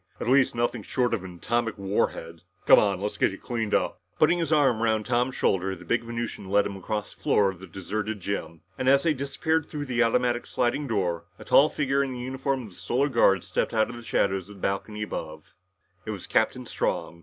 [0.19, 2.41] "At least, nothing short of an atomic war head!
[2.65, 2.99] Come on.
[2.99, 6.65] Let's get you cleaned up!" Putting his arm around Tom's shoulder, the big Venusian led
[6.65, 10.47] him across the floor of the deserted gym, and as they disappeared through the automatic
[10.47, 13.95] sliding doors, a tall figure in the uniform of the Solar Guard stepped out of
[13.95, 15.53] the shadows on the balcony above.
[16.03, 17.19] It was Captain Strong.